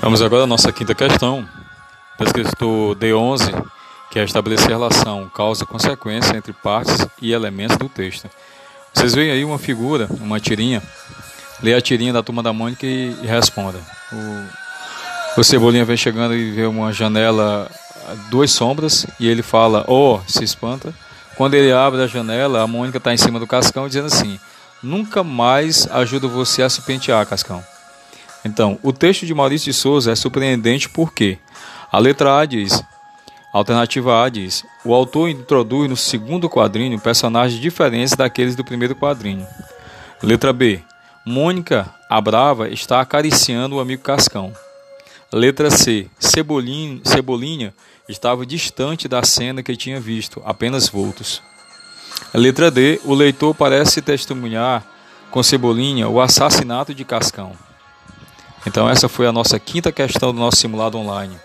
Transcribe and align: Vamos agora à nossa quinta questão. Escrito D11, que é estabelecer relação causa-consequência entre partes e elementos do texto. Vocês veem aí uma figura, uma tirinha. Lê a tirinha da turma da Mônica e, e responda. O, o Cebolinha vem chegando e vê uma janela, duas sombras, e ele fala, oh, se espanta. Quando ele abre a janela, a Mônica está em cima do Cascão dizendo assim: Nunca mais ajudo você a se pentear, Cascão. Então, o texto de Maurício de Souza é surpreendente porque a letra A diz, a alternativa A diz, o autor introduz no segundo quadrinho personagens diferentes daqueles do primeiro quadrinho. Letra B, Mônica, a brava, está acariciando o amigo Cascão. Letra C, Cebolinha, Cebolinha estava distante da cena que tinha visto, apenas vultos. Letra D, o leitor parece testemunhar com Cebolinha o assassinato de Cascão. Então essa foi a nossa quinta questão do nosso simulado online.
Vamos 0.00 0.22
agora 0.22 0.44
à 0.44 0.46
nossa 0.46 0.72
quinta 0.72 0.94
questão. 0.94 1.46
Escrito 2.18 2.96
D11, 2.98 3.66
que 4.10 4.18
é 4.18 4.24
estabelecer 4.24 4.68
relação 4.68 5.30
causa-consequência 5.34 6.34
entre 6.34 6.54
partes 6.54 7.06
e 7.20 7.32
elementos 7.32 7.76
do 7.76 7.86
texto. 7.86 8.28
Vocês 8.94 9.14
veem 9.14 9.30
aí 9.30 9.44
uma 9.44 9.58
figura, 9.58 10.08
uma 10.18 10.40
tirinha. 10.40 10.82
Lê 11.62 11.74
a 11.74 11.82
tirinha 11.82 12.14
da 12.14 12.22
turma 12.22 12.42
da 12.42 12.50
Mônica 12.50 12.86
e, 12.86 13.14
e 13.22 13.26
responda. 13.26 13.78
O, 15.36 15.40
o 15.40 15.44
Cebolinha 15.44 15.84
vem 15.84 15.98
chegando 15.98 16.34
e 16.34 16.50
vê 16.50 16.64
uma 16.64 16.94
janela, 16.94 17.70
duas 18.30 18.50
sombras, 18.50 19.06
e 19.18 19.28
ele 19.28 19.42
fala, 19.42 19.84
oh, 19.86 20.18
se 20.26 20.42
espanta. 20.42 20.94
Quando 21.36 21.54
ele 21.54 21.72
abre 21.72 22.02
a 22.02 22.06
janela, 22.06 22.62
a 22.62 22.66
Mônica 22.66 22.96
está 22.96 23.12
em 23.12 23.18
cima 23.18 23.38
do 23.38 23.46
Cascão 23.46 23.86
dizendo 23.86 24.06
assim: 24.06 24.40
Nunca 24.82 25.22
mais 25.22 25.86
ajudo 25.90 26.28
você 26.28 26.62
a 26.62 26.70
se 26.70 26.80
pentear, 26.82 27.26
Cascão. 27.26 27.62
Então, 28.44 28.78
o 28.82 28.92
texto 28.92 29.26
de 29.26 29.34
Maurício 29.34 29.72
de 29.72 29.78
Souza 29.78 30.12
é 30.12 30.14
surpreendente 30.14 30.88
porque 30.88 31.38
a 31.92 31.98
letra 31.98 32.38
A 32.38 32.46
diz, 32.46 32.82
a 33.52 33.58
alternativa 33.58 34.24
A 34.24 34.28
diz, 34.28 34.64
o 34.84 34.94
autor 34.94 35.28
introduz 35.28 35.90
no 35.90 35.96
segundo 35.96 36.48
quadrinho 36.48 36.98
personagens 37.00 37.60
diferentes 37.60 38.14
daqueles 38.14 38.56
do 38.56 38.64
primeiro 38.64 38.94
quadrinho. 38.94 39.46
Letra 40.22 40.52
B, 40.52 40.82
Mônica, 41.26 41.92
a 42.08 42.20
brava, 42.20 42.68
está 42.68 43.00
acariciando 43.00 43.76
o 43.76 43.80
amigo 43.80 44.02
Cascão. 44.02 44.52
Letra 45.32 45.70
C, 45.70 46.08
Cebolinha, 46.18 47.00
Cebolinha 47.04 47.74
estava 48.08 48.46
distante 48.46 49.06
da 49.06 49.22
cena 49.22 49.62
que 49.62 49.76
tinha 49.76 50.00
visto, 50.00 50.42
apenas 50.44 50.88
vultos. 50.88 51.42
Letra 52.34 52.70
D, 52.70 53.00
o 53.04 53.14
leitor 53.14 53.54
parece 53.54 54.00
testemunhar 54.00 54.84
com 55.30 55.42
Cebolinha 55.42 56.08
o 56.08 56.20
assassinato 56.20 56.94
de 56.94 57.04
Cascão. 57.04 57.52
Então 58.66 58.88
essa 58.88 59.08
foi 59.08 59.26
a 59.26 59.32
nossa 59.32 59.58
quinta 59.58 59.90
questão 59.90 60.32
do 60.32 60.40
nosso 60.40 60.58
simulado 60.58 60.98
online. 60.98 61.38